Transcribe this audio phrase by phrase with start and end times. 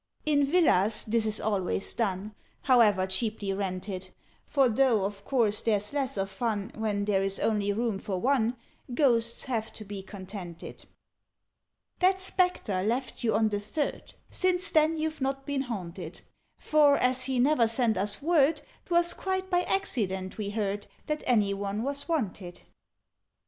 [0.25, 4.09] "In Villas this is always done However cheaply rented:
[4.47, 8.55] For, though of course there's less of fun When there is only room for one,
[8.95, 10.85] Ghosts have to be contented.
[11.99, 16.21] "That Spectre left you on the Third Since then you've not been haunted:
[16.57, 21.53] For, as he never sent us word, 'Twas quite by accident we heard That any
[21.53, 22.61] one was wanted.